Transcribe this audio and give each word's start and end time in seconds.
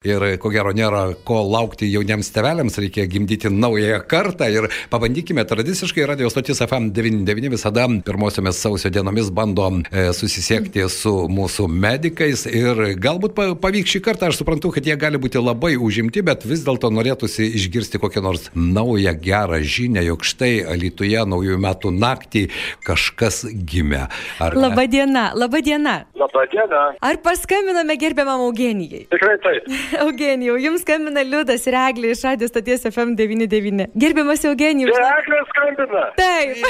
Ir 0.00 0.22
ko 0.40 0.48
gero 0.48 0.70
nėra 0.72 1.10
ko 1.28 1.42
laukti 1.44 1.84
jauniems 1.92 2.30
teveliams, 2.32 2.78
reikia 2.80 3.02
gimdyti 3.04 3.50
naująją 3.52 3.98
kartą 4.08 4.46
ir 4.48 4.66
pabandykime 4.88 5.42
tradiciškai 5.44 6.06
radio 6.08 6.30
stotis 6.32 6.62
FM99 6.64 7.50
visada 7.52 7.84
pirmosiomis 8.06 8.62
sausio 8.64 8.88
dienomis 8.88 9.28
bando 9.28 9.66
e, 9.68 10.06
susisiekti 10.16 10.86
su 10.88 11.12
mūsų 11.28 11.66
medikais 11.68 12.46
ir 12.48 12.80
galbūt 12.96 13.36
pavyks 13.60 13.92
šį 13.92 14.00
kartą, 14.06 14.30
aš 14.32 14.38
suprantu, 14.40 14.70
kad 14.72 14.88
jie 14.88 14.96
gali 14.96 15.20
būti 15.20 15.36
labai 15.36 15.74
užimti, 15.76 16.24
bet 16.24 16.48
vis 16.48 16.64
dėlto 16.64 16.88
norėtųsi 16.96 17.50
išgirsti 17.60 18.00
kokią 18.00 18.24
nors 18.24 18.48
naują 18.56 19.12
gerą 19.20 19.60
žinią, 19.60 20.06
jog 20.08 20.24
štai 20.24 20.64
Lietuvoje 20.80 21.26
naujųjų 21.28 21.60
metų 21.66 21.92
naktį 21.98 22.46
kažkas 22.88 23.42
gimė. 23.52 24.06
Ar 24.40 24.56
labą 24.56 24.88
dieną, 24.96 25.28
labą 25.44 25.60
dieną. 25.60 25.98
Labą 26.24 26.48
dieną. 26.56 26.82
Ar 27.04 27.20
paskambiname 27.20 28.00
gerbiamam 28.00 28.48
Eugenijai? 28.48 29.04
Tikrai 29.12 29.36
taip. 29.44 29.68
Eugenijau, 30.04 30.56
jums 30.60 30.84
skambina 30.84 31.22
Liudas 31.26 31.66
ir 31.68 31.76
Eglė 31.80 32.12
iš 32.14 32.22
Radio 32.26 32.48
stoties 32.50 32.86
FM99. 32.90 33.90
Gerbiamas 34.04 34.44
Eugenijus. 34.48 34.96
Tai 34.96 35.10
Eglė 35.20 35.40
skambina. 35.50 36.04
Taip. 36.18 36.64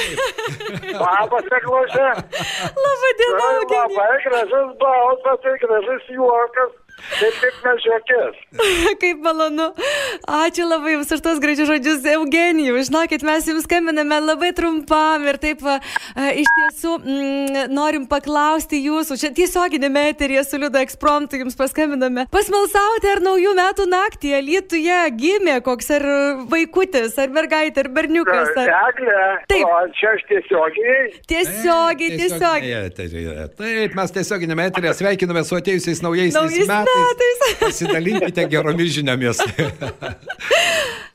Labas, 0.97 1.49
Eglose. 1.59 2.07
Labą 2.85 3.11
dieną, 3.21 3.49
Eugenijus. 3.61 3.97
Labai 3.97 4.21
gražus 4.27 4.71
balsas 4.81 5.49
ir 5.51 5.59
gražus 5.65 6.09
juokas. 6.17 6.73
Taip 7.09 7.37
kaip 7.41 7.57
mes 7.65 7.85
juokės. 7.85 8.39
kaip 9.01 9.21
malonu. 9.25 9.67
Ačiū 10.27 10.65
labai 10.67 10.95
Jums 10.95 11.11
už 11.15 11.23
tos 11.23 11.39
gražius 11.43 11.69
žodžius, 11.69 12.05
Eugenijų. 12.13 12.77
Žinokit, 12.87 13.25
mes 13.27 13.47
Jums 13.49 13.65
skambiname 13.67 14.19
labai 14.21 14.51
trumpam 14.57 15.25
ir 15.29 15.39
taip 15.41 15.63
a, 15.65 15.79
iš 16.37 16.49
tiesų 16.57 16.95
mm, 16.99 17.71
norim 17.73 18.07
paklausti 18.11 18.81
Jūsų. 18.81 19.17
Čia 19.21 19.31
tiesioginėme 19.37 20.07
eterėje 20.11 20.45
su 20.49 20.61
Liudo 20.61 20.81
ekspromptu 20.81 21.41
Jums 21.41 21.57
paskambiname. 21.59 22.27
Pasmalsauti, 22.33 23.11
ar 23.15 23.23
naujų 23.25 23.55
metų 23.57 23.87
naktį 23.91 24.35
Lietuvoje 24.47 25.01
gimė 25.17 25.59
koks 25.65 25.91
ar 25.97 26.07
vaikutis, 26.51 27.17
ar 27.21 27.33
mergaitė, 27.33 27.85
ar 27.85 27.91
berniukas. 27.97 28.53
Ar... 28.61 28.73
Eglė. 28.91 29.19
Taip. 29.51 29.65
O 29.67 29.81
čia 29.97 30.13
aš 30.15 30.25
tiesiogiai. 30.29 31.03
Tiesiogiai, 31.29 32.17
tiesiogiai. 32.23 33.49
Taip, 33.57 33.97
mes 33.97 34.15
tiesioginėme 34.17 34.69
eterėje 34.71 34.97
sveikiname 35.01 35.45
su 35.47 35.57
atėjusiais 35.59 36.03
naujaisiais 36.05 36.69
metais 36.69 36.90
metais. 36.97 37.43
Pasidalinkite 37.61 38.47
geromis 38.51 38.93
žiniomis. 38.97 39.41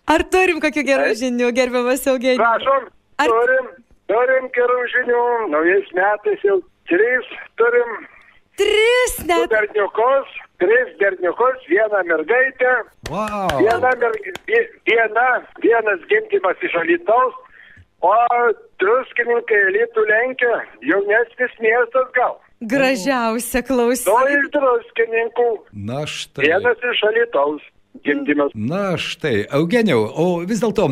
Ar 0.06 0.22
turim 0.30 0.60
kokių 0.62 0.84
gerų 0.86 1.14
žinių, 1.18 1.50
gerbiamas 1.56 2.06
Eugenijus? 2.06 2.42
Prašom, 2.42 2.88
Ar... 3.22 3.32
turim, 3.32 3.70
turim 4.12 4.50
gerų 4.54 4.82
žinių. 4.94 5.22
Naujais 5.54 5.88
metais 5.98 6.44
jau 6.46 6.60
trys 6.90 7.32
turim. 7.60 7.96
Tris 8.56 9.16
net. 9.28 9.50
Berniukus, 9.52 10.30
tris 10.62 10.92
berniukus, 11.00 11.66
vieną 11.68 12.04
mergaitę. 12.08 12.76
Wow. 13.10 13.50
Viena, 13.58 13.90
merg... 14.00 14.30
viena, 14.88 15.26
vienas 15.64 16.06
gimdymas 16.12 16.64
iš 16.64 16.78
Alitaus, 16.80 17.36
o 18.00 18.14
druskininkai 18.80 19.60
Litų 19.76 20.06
lenkia, 20.08 20.54
jaunesnis 20.88 21.60
miestas 21.60 22.08
gal. 22.16 22.38
Gražiausia 22.66 23.62
klausyti. 23.66 24.10
To 24.10 24.18
iš 24.34 24.50
druskininkų. 24.54 25.48
Na 25.86 26.04
štai. 26.10 26.46
Vienas 26.48 26.86
iš 26.92 27.02
Alitaus. 27.10 27.72
Gimdymas. 28.04 28.52
Na 28.54 28.96
štai, 28.96 29.46
Eugenijau, 29.52 30.02
o 30.04 30.26
vis 30.46 30.60
dėlto 30.62 30.88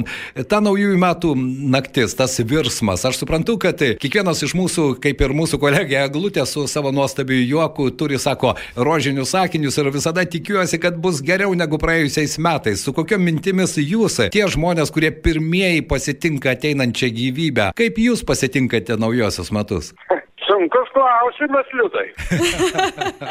ta 0.49 0.61
naujųjų 0.65 0.99
metų 1.01 1.33
naktis, 1.75 2.15
tas 2.17 2.37
virsmas, 2.41 3.05
aš 3.07 3.21
suprantu, 3.21 3.57
kad 3.61 3.81
kiekvienas 4.01 4.43
iš 4.47 4.55
mūsų, 4.59 4.87
kaip 5.05 5.21
ir 5.25 5.35
mūsų 5.37 5.61
kolegė 5.63 6.05
Glutė 6.15 6.47
su 6.49 6.67
savo 6.71 6.93
nuostabiu 6.95 7.37
juoku, 7.43 7.91
turi, 7.99 8.19
sako, 8.23 8.55
rožinius 8.77 9.35
sakinius 9.35 9.79
ir 9.81 9.93
visada 9.95 10.25
tikiuosi, 10.25 10.81
kad 10.83 10.99
bus 11.01 11.23
geriau 11.25 11.55
negu 11.59 11.81
praėjusiais 11.83 12.39
metais. 12.43 12.85
Su 12.85 12.97
kokio 12.97 13.21
mintimis 13.21 13.77
jūs, 13.81 14.23
tie 14.35 14.47
žmonės, 14.51 14.93
kurie 14.95 15.13
pirmieji 15.13 15.85
pasitinka 15.91 16.55
ateinančią 16.57 17.13
gyvybę, 17.15 17.71
kaip 17.79 18.01
jūs 18.01 18.25
pasitinkate 18.27 18.99
naujosius 19.01 19.53
metus? 19.55 19.95
Sunkus 20.55 20.91
klausimas, 20.95 21.71
liūdai. 21.75 22.09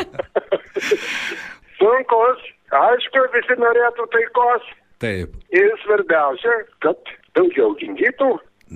Sunkus. 1.80 2.50
Aišku, 2.74 3.22
visi 3.36 3.56
norėtų 3.62 4.08
taikos. 4.12 4.72
Taip. 5.04 5.36
Ir 5.56 5.70
svarbiausia, 5.84 6.56
kad 6.84 7.14
daugiau 7.38 7.76
gimdytų. 7.80 8.34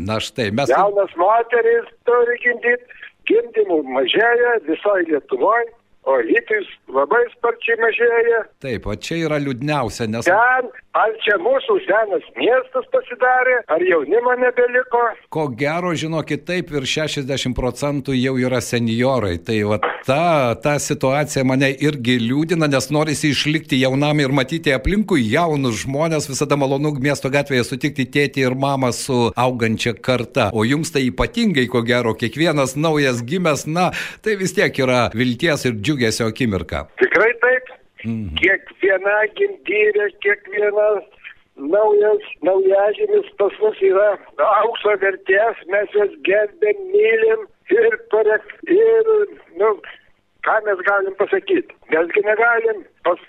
Na 0.08 0.20
štai, 0.24 0.52
mes. 0.56 0.72
Jaunas 0.72 1.12
moteris 1.20 1.90
turi 2.08 2.38
gimdyti, 2.44 3.02
gimdymų 3.28 3.82
mažėja 3.98 4.54
visoje 4.70 5.10
Lietuvoje 5.10 5.68
o 6.08 6.18
hitis 6.24 6.68
labai 6.94 7.24
sparčiai 7.36 7.78
mažėja. 7.82 8.42
Taip, 8.64 8.88
o 8.88 8.96
čia 8.96 9.20
yra 9.28 9.40
liūdniausia, 9.44 10.08
nes... 10.12 10.28
Ten, 10.28 10.70
ar 10.98 11.14
čia 11.24 11.36
mūsų 11.44 11.78
senas 11.84 12.26
miestas 12.40 12.88
pasidarė, 12.94 13.60
ar 13.74 13.84
jaunimo 13.84 14.34
nebeliko? 14.40 15.04
Ko 15.34 15.48
gero, 15.60 15.92
žinokit, 16.00 16.46
taip 16.48 16.72
ir 16.74 16.88
60 16.88 17.56
procentų 17.58 18.16
jau 18.18 18.38
yra 18.40 18.62
seniorai. 18.64 19.36
Tai 19.44 19.58
va 19.74 19.80
ta, 20.08 20.56
ta 20.64 20.78
situacija 20.82 21.44
mane 21.48 21.70
irgi 21.76 22.18
liūdina, 22.24 22.70
nes 22.72 22.90
norisi 22.96 23.34
išlikti 23.36 23.82
jaunam 23.84 24.24
ir 24.24 24.34
matyti 24.36 24.74
aplinkui 24.76 25.26
jaunus 25.28 25.84
žmonės, 25.84 26.30
visada 26.32 26.58
malonu 26.60 26.96
miesto 27.04 27.32
gatvėje 27.34 27.68
sutikti 27.68 28.08
tėtį 28.16 28.48
ir 28.48 28.58
mamą 28.58 28.94
su 28.96 29.20
augančia 29.36 29.94
karta. 29.94 30.50
O 30.56 30.64
jums 30.66 30.96
tai 30.96 31.06
ypatingai, 31.12 31.68
ko 31.72 31.84
gero, 31.86 32.16
kiekvienas 32.18 32.78
naujas 32.80 33.22
gimęs, 33.28 33.68
na, 33.68 33.90
tai 34.24 34.40
vis 34.40 34.56
tiek 34.58 34.74
yra 34.82 35.08
vilties 35.14 35.68
ir 35.68 35.78
džiugiai 35.78 35.97
džiugesio 35.98 36.28
akimirką. 36.28 36.86
Tikrai 37.02 37.34
taip. 37.42 37.70
Mhm. 38.06 38.36
Kiekviena 38.38 39.16
gimdyrė, 39.36 40.12
kiekvienas 40.22 41.06
naujas, 41.58 42.26
naujažimis 42.46 43.30
pas 43.40 43.54
mus 43.62 43.80
yra 43.82 44.12
aukso 44.62 44.94
vertės, 45.02 45.58
mes 45.74 45.90
juos 45.96 46.14
gerbėm, 46.28 46.84
mylim 46.94 47.48
ir, 47.74 47.98
parek, 48.14 48.46
ir 48.70 49.10
nu, 49.58 49.72
ką 50.46 50.60
mes 50.68 50.86
galim 50.86 51.18
pasakyti? 51.18 51.74
Mesgi 51.90 52.24
negalim 52.30 52.86
pas, 53.04 53.26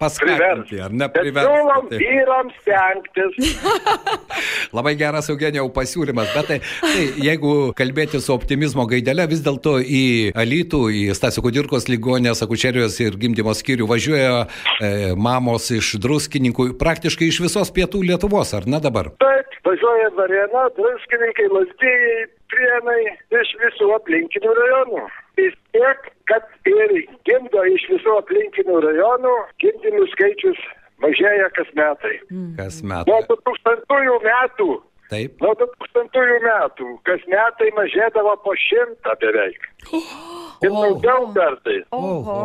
paskatinti, 0.00 0.80
ar 0.80 0.94
ne 0.96 1.08
priversti. 1.12 1.50
Siūlom 1.50 1.90
vyrams 1.92 2.56
stengtis. 2.64 3.60
Labai 4.76 4.94
geras 5.00 5.28
Eugenijau 5.32 5.68
pasiūlymas, 5.76 6.32
bet 6.34 6.48
tai, 6.50 6.58
tai 6.80 7.04
jeigu 7.20 7.54
kalbėti 7.76 8.20
su 8.22 8.32
optimizmo 8.34 8.86
gaidelė, 8.90 9.28
vis 9.30 9.44
dėlto 9.44 9.76
į 9.84 10.04
Alytų, 10.40 10.82
į 10.96 11.04
Stasio 11.18 11.44
Kudirkos 11.44 11.88
ligonės, 11.90 12.42
akučerijos 12.46 12.98
ir 13.04 13.18
gimdymo 13.20 13.54
skyrių 13.56 13.88
važiuoja 13.90 14.34
e, 14.42 14.92
mamos 15.16 15.70
iš 15.76 15.94
druskininkų, 16.02 16.72
praktiškai 16.80 17.30
iš 17.30 17.42
visos 17.44 17.72
pietų 17.74 18.04
Lietuvos, 18.10 18.54
ar 18.56 18.68
ne 18.70 18.80
dabar? 18.82 19.12
Taip, 19.22 19.56
važiuoja 19.66 20.12
Varėna, 20.16 20.68
druskininkai, 20.78 21.50
Lazdijai, 21.52 22.28
Prienai, 22.50 23.02
iš 23.38 23.52
visų 23.60 23.92
aplinkinių 23.94 24.54
rajonų. 24.56 25.04
Vis 25.40 25.56
tiek 25.72 26.10
kad 26.30 26.46
ir 26.68 26.92
gimdo 27.26 27.64
iš 27.74 27.86
visų 27.94 28.18
aplinkinių 28.20 28.76
rajonų, 28.84 29.32
gimdymų 29.62 30.06
skaičius 30.12 30.60
mažėja 31.02 31.48
kas 31.56 31.72
metai. 31.78 32.14
Mm. 32.28 32.54
Kas 32.58 32.80
metai. 32.84 33.10
Nuo 33.10 33.40
2000 33.48 34.20
metų. 34.26 34.70
Taip. 35.10 35.42
Nuo 35.42 35.56
2000 35.58 36.38
metų 36.44 36.92
kas 37.08 37.24
metai 37.32 37.70
mažėdavo 37.78 38.36
po 38.44 38.54
šimtą 38.68 39.16
beveik. 39.22 39.68
Ir 40.64 40.70
oh. 40.70 40.82
daugiau 40.84 41.30
kartais. 41.34 41.86
Oho. 41.96 42.40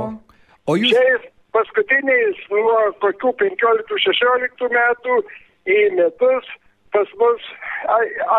O 0.66 0.78
jūs. 0.80 0.96
Šiais 0.96 1.32
paskutiniais 1.56 2.40
nuo 2.52 2.78
kokių 3.04 3.34
15-16 3.44 4.72
metų 4.74 5.20
į 5.70 5.82
metus 6.00 6.48
pas 6.96 7.16
mus 7.20 7.44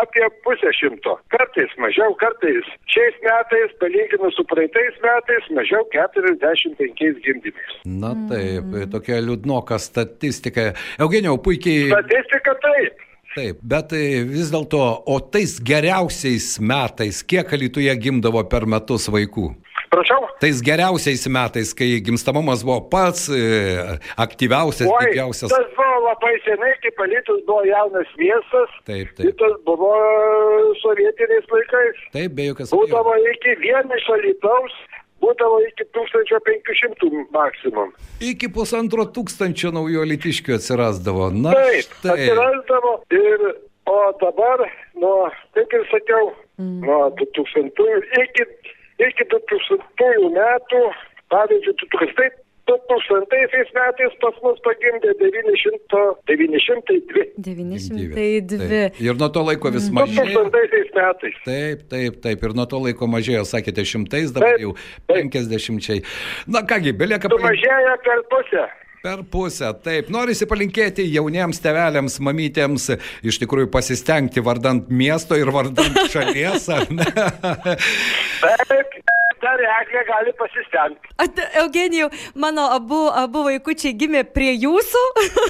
apie 0.01 0.25
pusę 0.43 0.71
šimto. 0.79 1.15
Kartais 1.33 1.71
mažiau, 1.83 2.15
kartais 2.19 2.65
šiais 2.91 3.17
metais, 3.23 3.73
palyginus 3.81 4.35
su 4.35 4.45
praeitais 4.49 4.97
metais, 5.05 5.49
mažiau 5.57 5.85
45 5.93 7.21
gimdymais. 7.25 7.75
Na 7.85 8.13
taip, 8.27 8.65
mm. 8.65 8.89
tokia 8.93 9.21
liūdnoka 9.23 9.77
statistika. 9.81 10.71
Eugenijau, 10.99 11.37
puikiai. 11.43 11.91
Statistika 11.93 12.57
taip. 12.65 13.05
Taip, 13.37 13.61
bet 13.61 13.93
vis 14.25 14.49
dėlto, 14.49 14.81
o 15.05 15.19
tais 15.21 15.59
geriausiais 15.61 16.55
metais, 16.57 17.21
kiek 17.21 17.51
Lietuvoje 17.61 17.93
gimdavo 18.01 18.41
per 18.49 18.65
metus 18.65 19.05
vaikų? 19.13 19.51
Prašau. 19.91 20.27
Tais 20.41 20.59
geriausiais 20.63 21.23
metais, 21.31 21.71
kai 21.77 22.01
gimstamumas 22.03 22.63
buvo 22.65 22.81
pats 22.91 23.27
e, 23.31 23.39
aktyviausias, 24.19 24.89
Oi, 24.89 25.05
didžiausias. 25.07 25.53
Tas 25.53 25.69
buvo 25.77 26.01
labai 26.07 26.33
senai, 26.43 26.73
kai 26.83 26.91
Palytus 26.99 27.39
buvo 27.47 27.63
jaunas 27.67 28.11
miestas. 28.19 28.75
Taip, 28.89 29.13
taip. 29.15 29.33
Tas 29.39 29.55
buvo 29.67 29.91
sovietiniais 30.83 31.47
laikais. 31.53 32.05
Taip, 32.15 32.35
be 32.35 32.49
jokios 32.51 32.71
abejonės. 32.71 32.91
Būdavo 32.91 33.17
iki 33.33 33.57
vieno 33.63 33.99
iš 33.99 34.09
Alytaus 34.17 34.77
būdavo 35.23 35.61
iki 35.65 35.87
1500 35.95 37.25
maksimum. 37.33 37.93
Iki 38.23 38.51
pusantro 38.53 39.07
tūkstančio 39.15 39.71
naujų 39.75 40.05
litiškių 40.13 40.57
atsirasdavo. 40.57 41.31
Na, 41.35 41.55
taip, 41.57 41.87
štai. 41.87 42.15
atsirasdavo 42.15 42.93
ir, 43.17 43.45
o 43.89 43.99
dabar, 44.21 44.65
nuo, 44.99 45.29
kaip 45.57 45.73
ir 45.79 45.85
sakiau, 45.91 46.33
mm. 46.61 46.79
nuo 46.85 47.01
2000 47.21 48.25
iki 48.25 48.47
iki 48.99 49.29
2000 49.33 50.29
metų, 50.35 50.83
pavyzdžiui, 51.33 51.77
2000 51.85 52.43
2000 52.67 53.71
metais 53.71 54.15
pas 54.19 54.35
mus 54.43 54.59
pagimdė 54.65 55.13
900, 55.21 56.01
902. 56.27 57.23
902. 57.39 58.57
Taip. 58.59 58.99
Ir 58.99 59.19
nuo 59.21 59.29
to 59.31 59.43
laiko 59.47 59.71
vis 59.71 59.87
Nu, 59.87 60.01
mažėjo. 60.01 60.43
2000 60.51 60.91
metais. 60.97 61.37
Taip, 61.45 61.85
taip, 61.93 62.19
taip. 62.25 62.43
Ir 62.43 62.55
nuo 62.57 62.65
to 62.67 62.81
laiko 62.83 63.07
mažėjo, 63.07 63.45
sakėte, 63.47 63.85
šimtais, 63.87 64.33
dabar 64.35 64.57
Taip, 64.57 64.65
jau 64.65 64.73
taip. 64.75 65.13
penkisdešimčiai. 65.13 66.03
Na 66.51 66.65
kągi, 66.67 66.91
belieka. 66.97 67.31
Sumažėjo 67.31 67.95
per 68.03 68.25
pusę. 68.33 68.67
Per 69.07 69.21
pusę, 69.31 69.69
taip. 69.85 70.09
Norisi 70.11 70.43
palinkėti 70.51 71.05
jauniems 71.07 71.61
tevelėms, 71.63 72.17
mamytėms 72.27 72.89
iš 73.23 73.37
tikrųjų 73.39 73.69
pasistengti 73.71 74.43
vardant 74.43 74.89
miesto 74.91 75.37
ir 75.39 75.47
vardant 75.55 75.95
šalies, 76.13 76.65
ar 76.75 76.91
ne? 76.91 77.05
Taip, 78.41 78.97
dar 79.45 79.63
eglė 79.77 80.03
gali 80.11 80.35
pasistengti. 80.41 81.47
Eugenijau, 81.63 82.11
mano 82.35 82.67
abu, 82.75 82.99
abu 83.23 83.45
vaikučiai 83.47 83.95
gimė 83.95 84.25
prie 84.35 84.51
jūsų, 84.57 85.05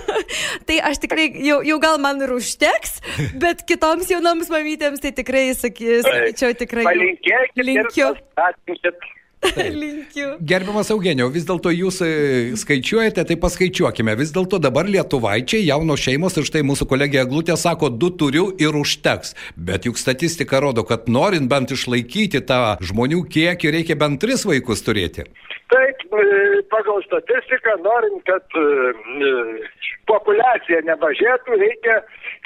tai 0.69 0.77
aš 0.91 1.01
tikrai, 1.07 1.31
jau, 1.49 1.63
jau 1.65 1.81
gal 1.81 1.97
man 2.03 2.21
ir 2.21 2.37
užteks, 2.37 2.99
bet 3.41 3.65
kitoms 3.65 4.13
jaunoms 4.13 4.53
mamytėms 4.53 5.01
tai 5.01 5.15
tikrai, 5.17 5.47
saky, 5.57 6.03
sakyčiau, 6.05 6.53
tikrai. 6.61 6.85
Palinkėkit 6.93 7.69
Linkiu. 7.73 8.11
ir 8.13 8.25
paskatinkit. 8.37 9.15
Linkiu. 9.81 10.29
Gerbiamas 10.41 10.89
Eugenijau, 10.93 11.29
vis 11.33 11.45
dėlto 11.47 11.71
jūs 11.73 11.99
e, 12.01 12.09
skaičiuojate, 12.57 13.25
tai 13.29 13.37
paskaičiuokime. 13.41 14.15
Vis 14.17 14.33
dėlto 14.35 14.59
dabar 14.61 14.89
lietuvaičiai, 14.89 15.65
jaunos 15.67 16.01
šeimos 16.01 16.39
ir 16.39 16.47
štai 16.49 16.63
mūsų 16.65 16.87
kolegė 16.89 17.25
Glutė 17.29 17.57
sako, 17.59 17.91
du 17.93 18.09
turiu 18.17 18.49
ir 18.61 18.77
užteks. 18.77 19.35
Bet 19.69 19.85
juk 19.85 20.01
statistika 20.01 20.61
rodo, 20.63 20.85
kad 20.87 21.05
norint 21.11 21.49
bent 21.51 21.73
išlaikyti 21.75 22.41
tą 22.49 22.77
žmonių 22.81 23.23
kiekį, 23.29 23.75
reikia 23.77 23.99
bent 23.99 24.21
tris 24.23 24.47
vaikus 24.47 24.81
turėti. 24.85 25.27
Taip, 25.67 26.03
e, 26.15 26.61
pagal 26.71 27.01
statistiką, 27.05 27.77
norint, 27.83 28.21
kad 28.25 28.57
e, 28.57 28.67
populiacija 30.07 30.79
nemažėtų, 30.87 31.57
reikia, 31.59 31.97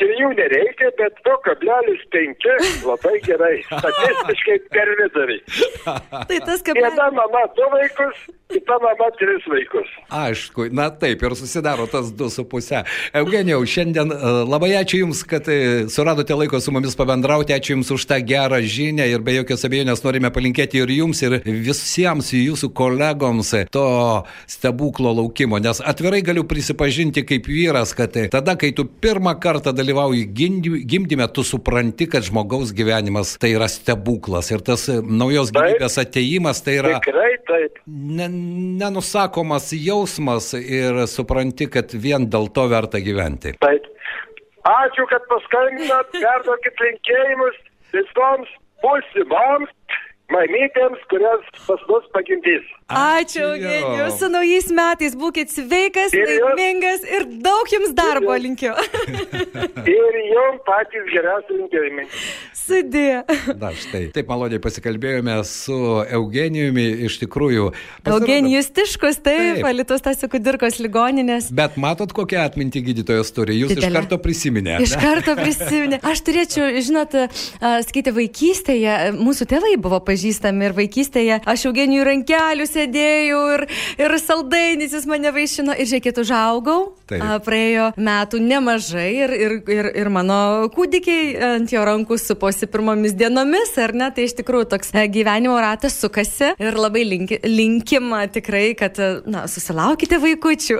trijų 0.01 0.31
nereikia, 0.39 0.89
bet 0.97 1.19
2,5 1.27 2.87
labai 2.87 3.13
gerai. 3.27 3.53
Statistiškai 3.69 4.57
per 4.73 4.93
vidurį. 5.01 5.37
Tai 5.85 6.39
tas, 6.47 6.63
kad 6.65 6.80
Viena 6.81 7.11
mama 7.13 7.43
du 7.55 7.65
vaikus, 7.71 8.17
kita 8.51 8.77
mama 8.81 9.07
tris 9.19 9.43
vaikus. 9.47 9.89
Aišku, 10.11 10.65
na 10.73 10.89
taip 10.89 11.21
ir 11.23 11.35
susidaro 11.37 11.85
tas 11.91 12.09
du 12.17 12.29
su 12.33 12.43
pusė. 12.49 12.81
Eugenijau, 13.15 13.61
šiandien 13.69 14.09
e, 14.11 14.31
labai 14.49 14.71
ačiū 14.79 15.03
Jums, 15.03 15.21
kad 15.29 15.45
e, 15.51 15.85
suradote 15.93 16.35
laiko 16.35 16.59
su 16.59 16.73
mumis 16.73 16.97
pabendrauti, 16.99 17.53
ačiū 17.55 17.75
Jums 17.75 17.91
už 17.95 18.05
tą 18.09 18.17
gerą 18.25 18.59
žinią 18.65 19.05
ir 19.11 19.21
be 19.23 19.35
jokios 19.37 19.65
abejonės 19.67 20.01
norime 20.03 20.31
palinkėti 20.33 20.81
ir 20.81 20.93
Jums, 20.97 21.21
ir 21.27 21.37
visiems 21.45 22.33
Jūsų 22.35 22.71
kolegoms 22.75 23.53
to 23.71 23.85
stebuklo 24.49 25.13
laukimo, 25.21 25.61
nes 25.61 25.83
atvirai 25.85 26.23
galiu 26.25 26.43
prisipažinti 26.49 27.23
kaip 27.27 27.45
vyras, 27.51 27.93
kad 27.97 28.17
tada, 28.33 28.57
kai 28.59 28.71
tu 28.75 28.87
pirmą 28.89 29.35
kartą 29.43 29.75
dalyvauji 29.75 30.25
gimdy- 30.33 30.81
gimdyme, 30.89 31.29
tu 31.31 31.45
supranti, 31.47 32.09
kad 32.09 32.25
žmogaus 32.25 32.73
gyvenimas 32.75 33.37
tai 33.41 33.53
yra 33.55 33.69
stebuklas 33.71 34.51
ir 34.51 34.65
tas 34.65 34.87
e, 34.89 34.99
naujos 35.01 35.53
gyvybės 35.55 35.99
ateimas 36.01 36.63
tai 36.65 36.70
yra 36.79 36.99
Tikrai 36.99 37.33
taip. 37.49 37.79
ne, 37.87 38.27
nenusakomas 38.81 39.71
jausmas 39.75 40.53
ir 40.57 41.03
supranti, 41.07 41.69
kad 41.71 41.93
vien 41.93 42.29
dėl 42.31 42.51
to 42.55 42.67
verta 42.71 43.01
gyventi. 43.03 43.55
taip. 43.59 43.87
Ačiū, 44.61 45.07
kad 45.09 45.23
paskambinot, 45.25 46.11
perduokit 46.13 46.83
linkėjimus 46.85 47.55
visoms 47.95 48.49
būsimoms 48.83 49.71
mamytėms, 50.31 51.01
kurias 51.09 51.47
pas 51.65 51.81
mus 51.89 52.05
pagimdys. 52.13 52.67
Ačiū, 52.91 53.43
Eugenijau, 53.55 54.09
su 54.19 54.27
naujais 54.31 54.67
metais 54.75 55.15
būkit 55.15 55.51
sveikas, 55.53 56.13
Ir 56.17 56.27
laimingas 56.43 57.03
ir 57.07 57.25
daug 57.43 57.69
jums 57.71 57.93
darbo 57.97 58.33
jūs. 58.35 58.43
linkiu. 58.43 58.73
Ir 59.87 60.17
jums 60.31 60.61
patys 60.69 61.07
geriausi 61.13 61.57
linkėjimai. 61.59 62.05
Sudė. 62.61 63.05
Na 63.59 63.71
štai. 63.75 64.03
Taip 64.15 64.29
maloniai 64.29 64.59
pasikalbėjome 64.63 65.33
su 65.47 65.75
Eugenijumi 66.13 66.85
iš 67.07 67.17
tikrųjų. 67.23 67.69
pasirodo- 68.03 68.21
Eugenijus 68.21 68.69
Tiškus, 68.75 69.17
taip, 69.25 69.57
Taip. 69.61 69.65
Alitos 69.71 70.01
Tasio 70.05 70.29
Kudirkos 70.31 70.77
ligoninės. 70.83 71.49
Bet 71.51 71.75
matot, 71.81 72.13
kokią 72.15 72.43
atmintį 72.47 72.83
gydytojas 72.91 73.31
turi. 73.35 73.57
Jūs 73.61 73.73
iš 73.73 73.79
Didelę. 73.81 73.93
karto 74.01 74.17
prisiminė. 74.21 74.77
Iš 74.85 74.93
karto 75.01 75.35
prisiminė. 75.39 75.99
Aš 76.05 76.21
turėčiau, 76.27 76.69
žinot, 76.85 77.15
sakyti, 77.87 78.13
vaikystėje, 78.15 78.93
mūsų 79.17 79.47
tėvai 79.51 79.73
buvo 79.81 79.99
pažįstami 80.07 80.69
ir 80.69 80.77
vaikystėje 80.77 81.41
aš 81.45 81.65
Eugenijų 81.71 82.05
rankelių 82.07 82.67
sėdėjau 82.81 83.41
ir, 83.55 83.65
ir 84.01 84.15
saldainis 84.21 84.95
jis 84.95 85.07
mane 85.09 85.31
vaišino 85.33 85.75
ir 85.77 85.89
žiūrėkit, 85.89 86.21
užaugau. 86.23 86.79
Taip. 87.09 87.21
A, 87.23 87.37
Praėjo 87.43 87.89
metų 87.99 88.39
nemažai 88.43 89.09
ir, 89.25 89.33
ir, 89.35 89.55
ir, 89.71 89.89
ir 90.03 90.09
mano 90.13 90.69
kūdikiai 90.73 91.33
ant 91.55 91.73
jo 91.73 91.83
rankų 91.87 92.17
suposi 92.21 92.69
pirmomis 92.71 93.15
dienomis, 93.17 93.73
ar 93.81 93.93
ne? 93.97 94.09
Tai 94.15 94.25
iš 94.27 94.37
tikrųjų 94.39 94.69
toks 94.73 94.93
e, 94.95 95.05
gyvenimo 95.11 95.57
ratas 95.61 95.97
sukasi 95.99 96.53
ir 96.61 96.79
labai 96.79 97.03
linki, 97.07 97.41
linkim 97.47 98.11
a, 98.17 98.23
tikrai, 98.31 98.71
kad, 98.79 98.97
a, 99.01 99.11
na, 99.29 99.45
susilaukite 99.51 100.19
vaikučių. 100.21 100.79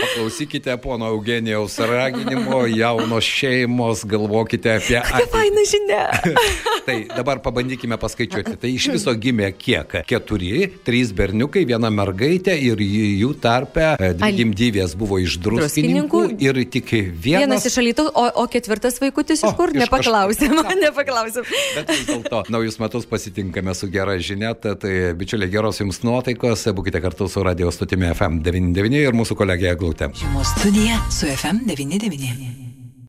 Paklausykite 0.00 0.76
pono 0.82 1.10
Eugenijaus 1.14 1.78
raginimo, 1.84 2.64
jaunos 2.72 3.26
šeimos, 3.26 4.04
galvokite 4.08 4.76
apie 4.78 4.98
ateitį. 5.02 5.30
faina 5.34 5.66
žinia. 5.68 6.04
Tai 6.88 6.96
dabar 7.12 7.42
pabandykime 7.44 7.98
paskaičiuoti. 8.00 8.56
Tai 8.60 8.72
iš 8.72 8.90
viso 8.96 9.14
gimė 9.20 9.52
kiek? 9.58 10.00
Keturi, 10.08 10.66
trys 10.90 11.12
berniukai, 11.16 11.62
viena 11.68 11.90
mergaitė 11.94 12.56
ir 12.58 12.80
jų 12.82 13.30
tarpe 13.42 13.92
e, 13.94 14.12
dvi 14.18 14.30
gimdyvės 14.40 14.96
buvo 14.98 15.20
iš 15.22 15.38
druskininkų 15.44 16.22
ir 16.42 16.60
tik 16.74 16.90
vienas. 16.90 17.44
Vienas 17.46 17.66
iš 17.70 17.78
alytų, 17.82 18.06
o, 18.10 18.24
o 18.42 18.46
ketvirtas 18.50 18.98
vaikutis 19.02 19.44
iš 19.44 19.48
O, 19.50 19.54
kur? 19.58 19.72
iš 19.74 19.84
Nepaklausėm, 19.84 20.56
kažkur. 20.58 20.80
nepaklausėm. 20.82 21.50
Bet 21.78 21.92
vis 21.94 22.06
dėlto 22.08 22.42
naujus 22.52 22.80
metus 22.82 23.06
pasitinkame 23.10 23.74
su 23.78 23.90
gera 23.92 24.16
žinia, 24.18 24.54
tad 24.58 24.82
tai, 24.84 24.94
bičiuliai 25.18 25.52
geros 25.52 25.80
jums 25.82 26.02
nuotaikos, 26.06 26.66
būkite 26.76 27.02
kartu 27.04 27.28
su 27.30 27.44
radio 27.46 27.70
stotimi 27.74 28.10
FM99 28.14 29.04
ir 29.06 29.16
mūsų 29.20 29.38
kolegė 29.38 29.76
Glutė. 29.80 30.10
Studija 30.56 30.98
su 31.14 31.30
FM99. 31.30 32.69